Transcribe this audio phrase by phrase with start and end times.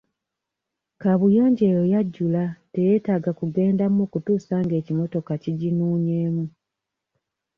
[1.01, 6.43] Kaabuyonjo eyo yajjula teyeetaaga kugendamu okutuusa nga ekimotoka kiginuunyeemu.